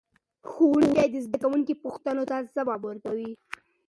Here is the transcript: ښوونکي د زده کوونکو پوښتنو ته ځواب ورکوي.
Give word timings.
ښوونکي 0.51 1.05
د 1.11 1.15
زده 1.25 1.37
کوونکو 1.43 1.73
پوښتنو 1.83 2.23
ته 2.29 2.37
ځواب 2.55 2.81
ورکوي. 2.85 3.31